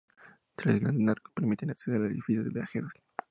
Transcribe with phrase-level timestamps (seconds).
[0.55, 2.93] Tres grandes arcos permiten acceder al edificio de viajeros.